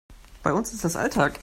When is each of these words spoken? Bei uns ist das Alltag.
Bei 0.41 0.51
uns 0.51 0.73
ist 0.73 0.83
das 0.83 0.95
Alltag. 0.95 1.39